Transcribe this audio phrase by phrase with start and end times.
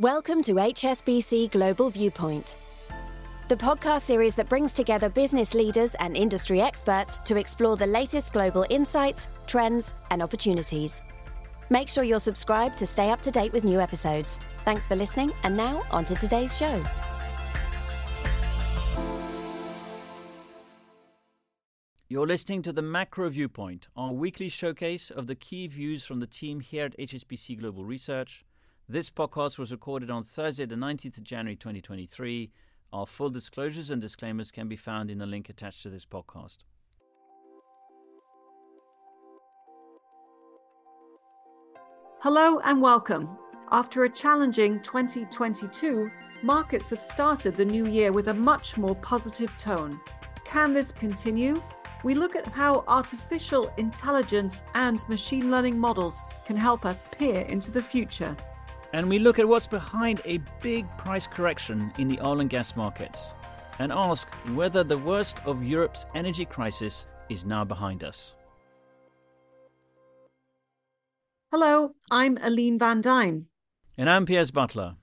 [0.00, 2.56] Welcome to HSBC Global Viewpoint,
[3.48, 8.32] the podcast series that brings together business leaders and industry experts to explore the latest
[8.32, 11.00] global insights, trends, and opportunities.
[11.70, 14.40] Make sure you're subscribed to stay up to date with new episodes.
[14.64, 16.82] Thanks for listening, and now on to today's show.
[22.08, 26.26] You're listening to the Macro Viewpoint, our weekly showcase of the key views from the
[26.26, 28.44] team here at HSBC Global Research.
[28.86, 32.50] This podcast was recorded on Thursday, the 19th of January 2023.
[32.92, 36.58] Our full disclosures and disclaimers can be found in the link attached to this podcast.
[42.20, 43.38] Hello and welcome.
[43.70, 46.10] After a challenging 2022,
[46.42, 49.98] markets have started the new year with a much more positive tone.
[50.44, 51.62] Can this continue?
[52.02, 57.70] We look at how artificial intelligence and machine learning models can help us peer into
[57.70, 58.36] the future.
[58.94, 62.76] And we look at what's behind a big price correction in the oil and gas
[62.76, 63.34] markets
[63.80, 68.36] and ask whether the worst of Europe's energy crisis is now behind us.
[71.50, 73.46] Hello, I'm Aline Van Dyne.
[73.98, 74.94] And I'm Piers Butler.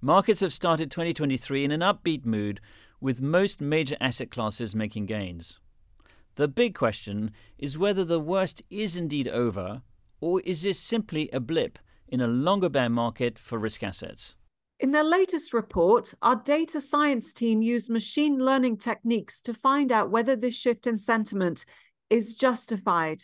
[0.00, 2.60] Markets have started 2023 in an upbeat mood,
[3.00, 5.60] with most major asset classes making gains.
[6.34, 9.82] The big question is whether the worst is indeed over,
[10.20, 14.36] or is this simply a blip in a longer bear market for risk assets?
[14.78, 20.10] In their latest report, our data science team used machine learning techniques to find out
[20.10, 21.64] whether this shift in sentiment
[22.10, 23.22] is justified.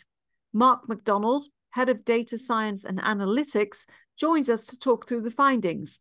[0.51, 3.85] Mark McDonald, head of data science and analytics,
[4.17, 5.99] joins us to talk through the findings.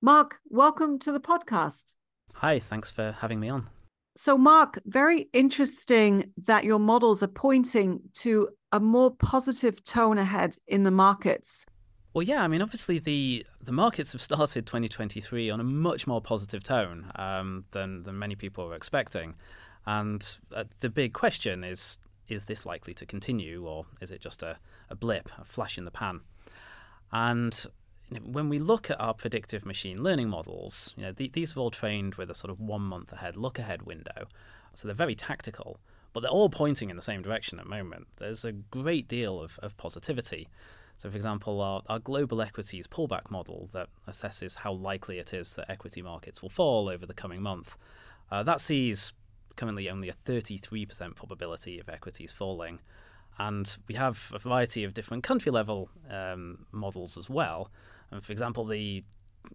[0.00, 1.94] Mark, welcome to the podcast.
[2.34, 3.68] Hi, thanks for having me on.
[4.16, 10.56] So, Mark, very interesting that your models are pointing to a more positive tone ahead
[10.66, 11.66] in the markets.
[12.14, 16.22] Well, yeah, I mean, obviously the the markets have started 2023 on a much more
[16.22, 19.34] positive tone um, than than many people were expecting,
[19.84, 21.98] and uh, the big question is:
[22.28, 24.58] is this likely to continue, or is it just a,
[24.88, 26.20] a blip, a flash in the pan?
[27.10, 27.66] And
[28.10, 31.56] you know, when we look at our predictive machine learning models, you know, th- these
[31.56, 34.28] are all trained with a sort of one month ahead look ahead window.
[34.74, 35.80] So they're very tactical,
[36.12, 38.06] but they're all pointing in the same direction at the moment.
[38.18, 40.48] There's a great deal of, of positivity.
[40.96, 45.54] So, for example, our, our global equities pullback model that assesses how likely it is
[45.54, 47.76] that equity markets will fall over the coming month,
[48.30, 49.12] uh, that sees
[49.56, 52.80] currently only a 33% probability of equities falling.
[53.38, 57.70] And we have a variety of different country level um, models as well.
[58.10, 59.04] And for example, the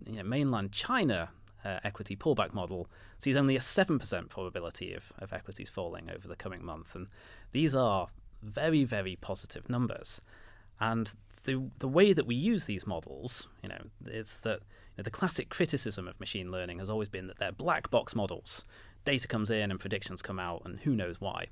[0.05, 1.29] you know, mainland China
[1.63, 6.35] uh, equity pullback model sees only a 7% probability of, of equities falling over the
[6.35, 6.95] coming month.
[6.95, 7.07] And
[7.51, 8.07] these are
[8.41, 10.21] very, very positive numbers.
[10.79, 11.11] And
[11.43, 15.11] the, the way that we use these models, you know, it's that you know, the
[15.11, 18.63] classic criticism of machine learning has always been that they're black box models.
[19.05, 21.47] Data comes in and predictions come out, and who knows why.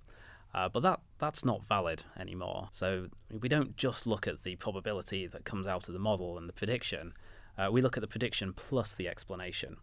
[0.53, 2.69] Uh, but that that's not valid anymore.
[2.71, 6.47] So we don't just look at the probability that comes out of the model and
[6.47, 7.13] the prediction.
[7.57, 9.77] Uh, we look at the prediction plus the explanation,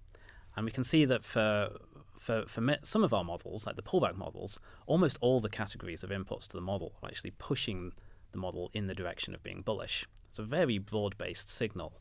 [0.56, 1.70] and we can see that for
[2.18, 6.10] for for some of our models, like the pullback models, almost all the categories of
[6.10, 7.92] inputs to the model are actually pushing
[8.34, 10.06] the model in the direction of being bullish.
[10.28, 12.00] It's a very broad-based signal.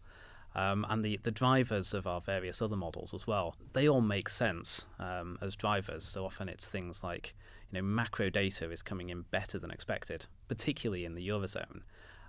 [0.55, 4.29] Um, and the, the drivers of our various other models as well, they all make
[4.29, 6.05] sense um, as drivers.
[6.05, 7.33] So often it's things like
[7.71, 11.81] you know, macro data is coming in better than expected, particularly in the eurozone.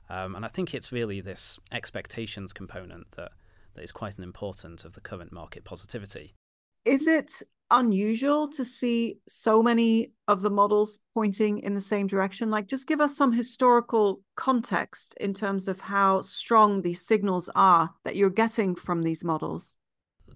[0.09, 3.33] Um, and I think it's really this expectations component that,
[3.75, 6.35] that is quite an important of the current market positivity.
[6.85, 12.51] Is it unusual to see so many of the models pointing in the same direction?
[12.51, 17.95] Like, just give us some historical context in terms of how strong these signals are
[18.05, 19.77] that you're getting from these models.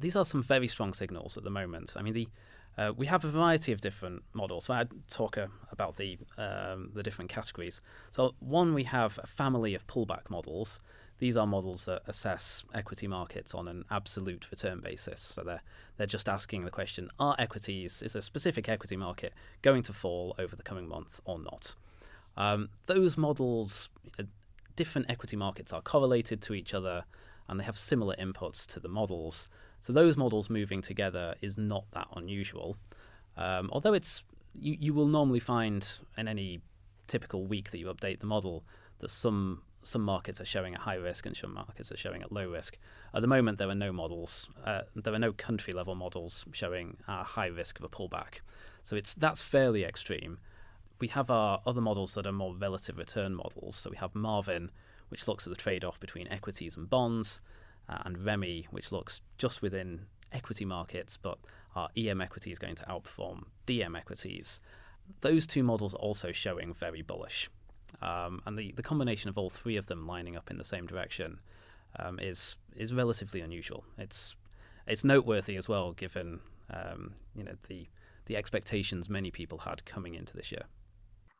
[0.01, 1.95] These are some very strong signals at the moment.
[1.97, 2.29] I mean, the
[2.79, 4.67] uh, we have a variety of different models.
[4.67, 7.83] So I'd talk uh, about the um, the different categories.
[8.13, 10.79] So one, we have a family of pullback models.
[11.19, 15.21] These are models that assess equity markets on an absolute return basis.
[15.21, 15.63] So they're
[15.97, 19.33] they're just asking the question: Are equities is a specific equity market
[19.63, 21.75] going to fall over the coming month or not?
[22.37, 23.89] Um, those models,
[24.19, 24.23] uh,
[24.77, 27.05] different equity markets are correlated to each other,
[27.49, 29.49] and they have similar inputs to the models.
[29.83, 32.77] So those models moving together is not that unusual.
[33.37, 34.23] Um, although it's
[34.55, 36.61] you, you will normally find in any
[37.09, 38.65] typical week that you update the model
[39.01, 42.33] that some some markets are showing at high risk and some markets are showing at
[42.33, 42.79] low risk.
[43.15, 46.97] At the moment, there are no models, uh, there are no country level models showing
[47.07, 48.41] a high risk of a pullback.
[48.83, 50.39] So it's that's fairly extreme.
[51.01, 53.77] We have our other models that are more relative return models.
[53.77, 54.71] So we have Marvin,
[55.11, 57.41] which looks at the trade off between equities and bonds
[57.89, 61.39] uh, and REMI, which looks just within equity markets, but
[61.75, 64.61] our EM equity is going to outperform DM equities.
[65.21, 67.49] Those two models are also showing very bullish.
[68.01, 70.87] Um, and the, the combination of all three of them lining up in the same
[70.87, 71.41] direction
[71.99, 73.85] um, is is relatively unusual.
[73.97, 74.37] It's
[74.87, 76.41] it's noteworthy as well, given
[76.73, 77.89] um, you know the
[78.27, 80.65] the expectations many people had coming into this year.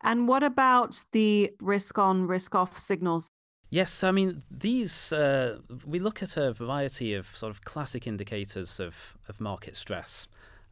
[0.03, 3.31] And what about the risk on, risk off signals?
[3.71, 5.13] Yes, I mean these.
[5.13, 10.27] Uh, we look at a variety of sort of classic indicators of of market stress.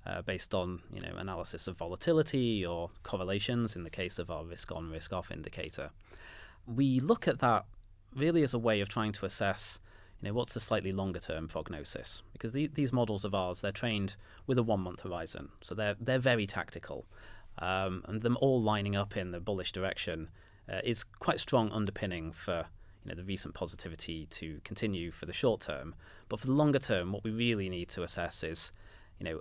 [0.06, 4.44] Uh, based on you know analysis of volatility or correlations in the case of our
[4.44, 5.90] risk on risk off indicator
[6.64, 7.64] we look at that
[8.14, 9.80] really as a way of trying to assess
[10.20, 13.72] you know what's the slightly longer term prognosis because the, these models of ours they're
[13.72, 14.14] trained
[14.46, 17.04] with a one month horizon so they're they're very tactical
[17.58, 20.28] um, and them all lining up in the bullish direction
[20.72, 22.66] uh, is quite strong underpinning for
[23.04, 25.94] you know the recent positivity to continue for the short term.
[26.28, 28.72] But for the longer term, what we really need to assess is,
[29.18, 29.40] you know,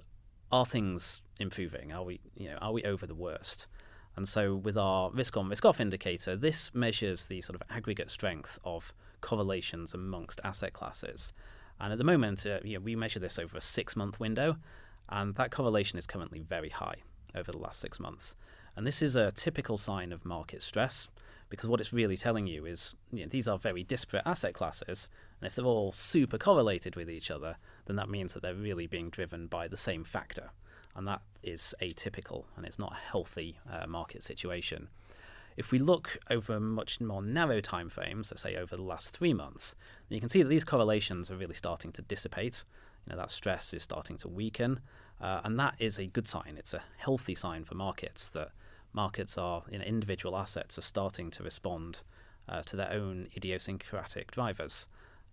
[0.55, 1.91] are things improving?
[1.91, 3.67] Are we you know are we over the worst?
[4.15, 8.09] And so with our risk on risk off indicator, this measures the sort of aggregate
[8.09, 11.33] strength of correlations amongst asset classes.
[11.81, 14.55] And at the moment, uh, you know, we measure this over a six month window,
[15.09, 16.95] and that correlation is currently very high
[17.35, 18.37] over the last six months.
[18.77, 21.09] And this is a typical sign of market stress
[21.49, 25.09] because what it's really telling you is you know, these are very disparate asset classes,
[25.39, 28.87] and if they're all super correlated with each other, then that means that they're really
[28.87, 30.51] being driven by the same factor,
[30.95, 34.87] and that is atypical and it's not a healthy uh, market situation.
[35.57, 39.11] If we look over a much more narrow time frame, so say over the last
[39.11, 39.75] three months,
[40.09, 42.63] you can see that these correlations are really starting to dissipate.
[43.07, 44.81] You know that stress is starting to weaken,
[45.21, 46.55] uh, and that is a good sign.
[46.57, 48.49] It's a healthy sign for markets that
[48.91, 52.01] markets are, you know, individual assets are starting to respond
[52.49, 54.87] uh, to their own idiosyncratic drivers.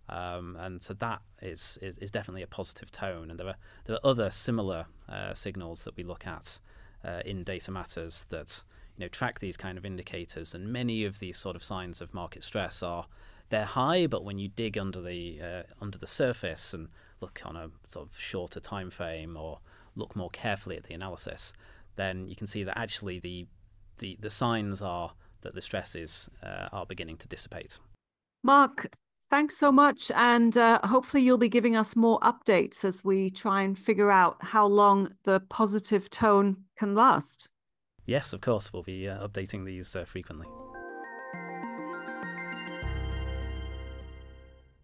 [0.09, 3.29] Um, and so that is, is, is definitely a positive tone.
[3.29, 3.55] And there are
[3.85, 6.59] there are other similar uh, signals that we look at
[7.05, 8.63] uh, in data matters that
[8.97, 10.53] you know track these kind of indicators.
[10.53, 13.05] And many of these sort of signs of market stress are
[13.49, 16.89] they're high, but when you dig under the uh, under the surface and
[17.21, 19.59] look on a sort of shorter time frame or
[19.95, 21.53] look more carefully at the analysis,
[21.95, 23.47] then you can see that actually the
[23.99, 27.79] the, the signs are that the stresses uh, are beginning to dissipate.
[28.43, 28.91] Mark,
[29.33, 30.11] thanks so much.
[30.15, 34.37] And uh, hopefully, you'll be giving us more updates as we try and figure out
[34.39, 37.49] how long the positive tone can last.
[38.05, 38.71] Yes, of course.
[38.71, 40.45] We'll be uh, updating these uh, frequently.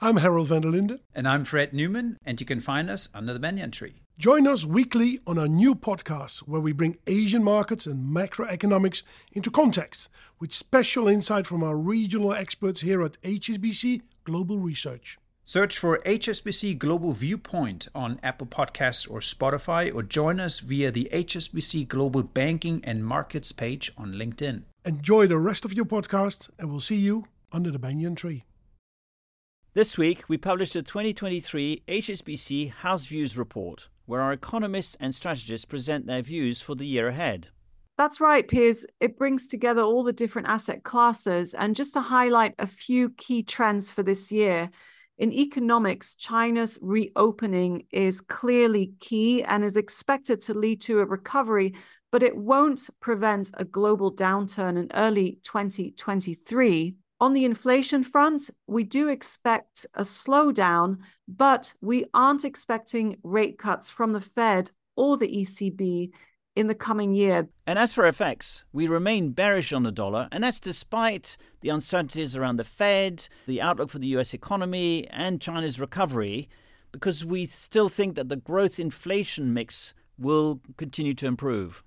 [0.02, 1.00] I'm Herald van der Linde.
[1.14, 4.02] And I'm Fred Neumann, and you can find us under the banyan tree.
[4.20, 9.50] Join us weekly on our new podcast where we bring Asian markets and macroeconomics into
[9.50, 10.10] context
[10.42, 15.18] with special insight from our regional experts here at HSBC Global Research.
[15.46, 21.08] Search for HSBC Global Viewpoint on Apple Podcasts or Spotify, or join us via the
[21.14, 24.64] HSBC Global Banking and Markets page on LinkedIn.
[24.84, 28.44] Enjoy the rest of your podcast, and we'll see you under the banyan tree.
[29.76, 35.66] This week, we published a 2023 HSBC House Views report where our economists and strategists
[35.66, 37.48] present their views for the year ahead.
[37.96, 38.84] That's right, Piers.
[39.00, 41.54] It brings together all the different asset classes.
[41.54, 44.72] And just to highlight a few key trends for this year,
[45.20, 51.76] in economics, China's reopening is clearly key and is expected to lead to a recovery,
[52.12, 56.96] but it won't prevent a global downturn in early 2023.
[57.22, 63.90] On the inflation front, we do expect a slowdown, but we aren't expecting rate cuts
[63.90, 66.12] from the Fed or the ECB
[66.56, 67.50] in the coming year.
[67.68, 72.38] And as for FX, we remain bearish on the dollar, and that's despite the uncertainties
[72.38, 76.48] around the Fed, the outlook for the US economy, and China's recovery,
[76.94, 81.84] because we still think that the growth inflation mix will continue to improve.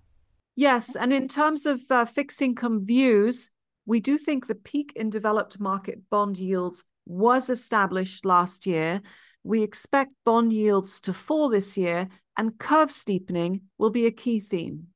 [0.57, 3.51] Yes, and in terms of uh, fixed income views,
[3.87, 9.03] we do think the peak in developed market bond yields was established last year.
[9.45, 14.39] We expect bond yields to fall this year, and curve steepening will be a key
[14.41, 14.89] theme.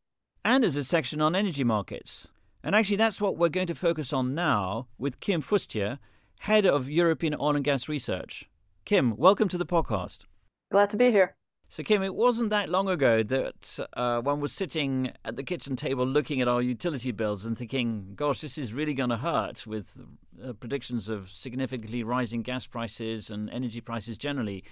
[0.45, 2.29] And as a section on energy markets.
[2.63, 5.99] And actually, that's what we're going to focus on now with Kim Fustier,
[6.41, 8.49] Head of European Oil and Gas Research.
[8.85, 10.25] Kim, welcome to the podcast.
[10.71, 11.37] Glad to be here.
[11.69, 15.75] So, Kim, it wasn't that long ago that uh, one was sitting at the kitchen
[15.75, 19.67] table looking at our utility bills and thinking, gosh, this is really going to hurt
[19.67, 20.01] with
[20.45, 24.63] uh, predictions of significantly rising gas prices and energy prices generally.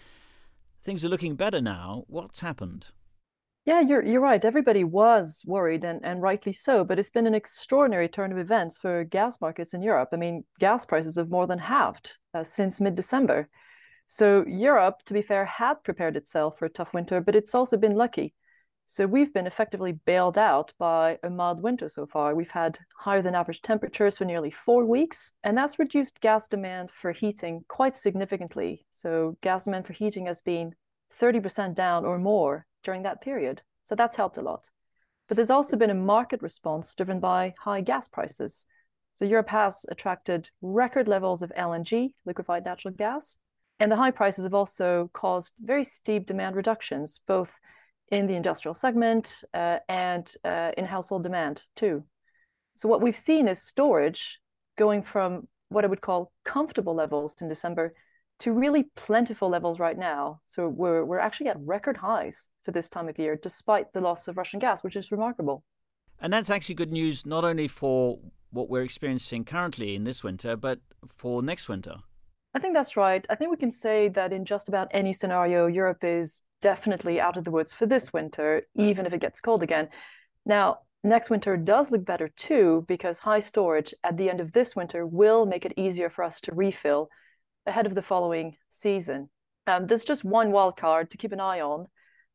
[0.85, 2.05] Things are looking better now.
[2.07, 2.91] What's happened?
[3.65, 4.45] Yeah, you're, you're right.
[4.45, 6.85] Everybody was worried, and, and rightly so.
[6.85, 10.11] But it's been an extraordinary turn of events for gas markets in Europe.
[10.13, 13.49] I mean, gas prices have more than halved uh, since mid December.
[14.07, 17.77] So Europe, to be fair, had prepared itself for a tough winter, but it's also
[17.77, 18.35] been lucky.
[18.87, 22.35] So we've been effectively bailed out by a mild winter so far.
[22.35, 26.91] We've had higher than average temperatures for nearly four weeks, and that's reduced gas demand
[26.91, 28.85] for heating quite significantly.
[28.91, 30.75] So gas demand for heating has been
[31.19, 33.63] 30% down or more during that period.
[33.85, 34.69] So that's helped a lot.
[35.29, 38.67] But there's also been a market response driven by high gas prices.
[39.15, 43.39] So Europe has attracted record levels of LNG, liquefied natural gas,
[43.81, 47.51] and the high prices have also caused very steep demand reductions, both
[48.11, 52.05] in the industrial segment uh, and uh, in household demand too.
[52.77, 54.41] So what we've seen is storage
[54.77, 57.95] going from what I would call comfortable levels in December
[58.41, 60.41] to really plentiful levels right now.
[60.47, 64.29] So we're we're actually at record highs for this time of year, despite the loss
[64.29, 65.63] of Russian gas, which is remarkable.
[66.21, 68.19] And that's actually good news not only for
[68.51, 70.81] what we're experiencing currently in this winter, but
[71.17, 71.97] for next winter.
[72.55, 73.27] I think that's right.
[73.29, 77.37] I think we can say that in just about any scenario, Europe is definitely out
[77.37, 79.89] of the woods for this winter, even if it gets cold again.
[80.47, 84.77] Now, next winter does look better too, because high storage at the end of this
[84.77, 87.09] winter will make it easier for us to refill
[87.67, 89.31] ahead of the following season.
[89.67, 91.89] Um, there's just one wild card to keep an eye on,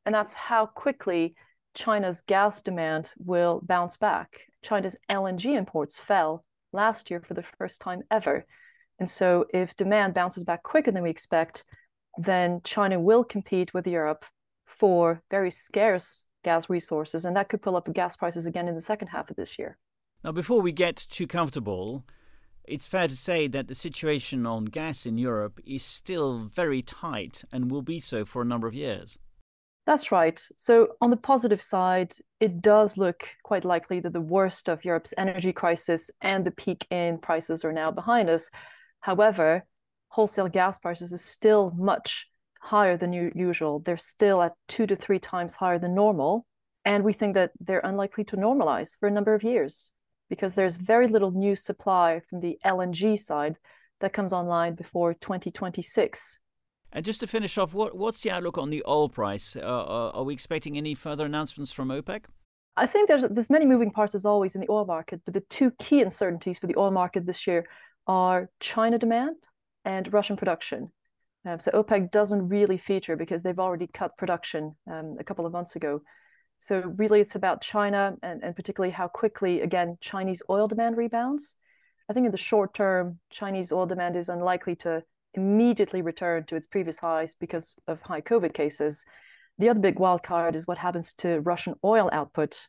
[0.06, 1.36] and that's how quickly
[1.76, 4.42] China's gas demand will bounce back.
[4.64, 8.46] China's LNG imports fell last year for the first time ever.
[9.00, 11.64] And so, if demand bounces back quicker than we expect,
[12.18, 14.26] then China will compete with Europe
[14.66, 18.82] for very scarce gas resources, and that could pull up gas prices again in the
[18.82, 19.78] second half of this year.
[20.24, 22.04] Now, before we get too comfortable,
[22.66, 27.44] it's fair to say that the situation on gas in Europe is still very tight
[27.52, 29.18] and will be so for a number of years.
[29.86, 30.40] That's right.
[30.56, 35.14] So, on the positive side, it does look quite likely that the worst of Europe's
[35.18, 38.50] energy crisis and the peak in prices are now behind us.
[39.02, 39.66] However,
[40.10, 42.28] wholesale gas prices are still much
[42.60, 43.80] higher than usual.
[43.80, 46.46] They're still at two to three times higher than normal.
[46.86, 49.92] And we think that they're unlikely to normalize for a number of years
[50.30, 53.56] because there's very little new supply from the LNG side
[54.00, 56.40] that comes online before 2026.
[56.92, 59.56] And just to finish off, what, what's the outlook on the oil price?
[59.56, 62.24] Uh, uh are we expecting any further announcements from OPEC?
[62.76, 65.42] I think there's there's many moving parts as always in the oil market, but the
[65.42, 67.66] two key uncertainties for the oil market this year
[68.10, 69.36] are China demand
[69.86, 70.92] and Russian production.
[71.46, 75.54] Um, so OPEC doesn't really feature because they've already cut production um, a couple of
[75.54, 76.02] months ago.
[76.58, 81.56] So really, it's about China and, and particularly how quickly, again, Chinese oil demand rebounds.
[82.10, 85.04] I think in the short term, Chinese oil demand is unlikely to
[85.36, 89.06] immediately return to its previous highs because of high COVID cases.
[89.60, 92.68] The other big wild card is what happens to Russian oil output.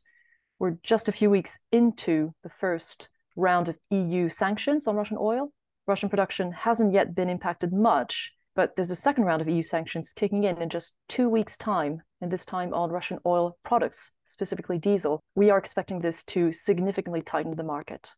[0.59, 3.09] We're just a few weeks into the first
[3.40, 5.52] round of EU sanctions on Russian oil.
[5.87, 10.12] Russian production hasn't yet been impacted much, but there's a second round of EU sanctions
[10.12, 14.78] kicking in in just two weeks' time, and this time on Russian oil products, specifically
[14.78, 15.20] diesel.
[15.35, 18.12] We are expecting this to significantly tighten the market.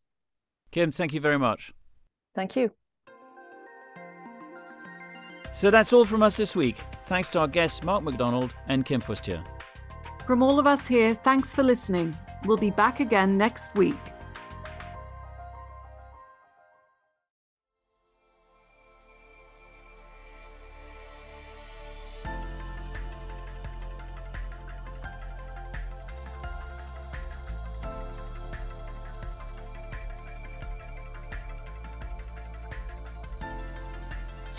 [0.71, 1.71] Kim, thank you very much.
[2.35, 2.71] Thank you.
[5.53, 6.77] So that's all from us this week.
[7.03, 9.43] Thanks to our guests, Mark McDonald and Kim Fustier.
[10.25, 12.17] From all of us here, thanks for listening.
[12.45, 13.95] We'll be back again next week.